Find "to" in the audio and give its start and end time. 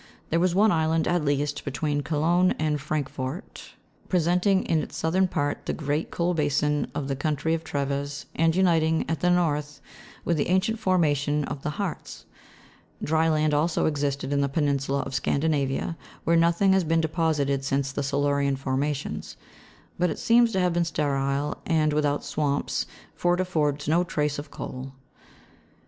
20.53-20.59